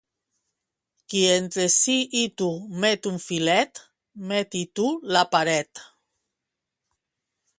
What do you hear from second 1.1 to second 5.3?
Qui entre si i tu met un filet, met-hi tu la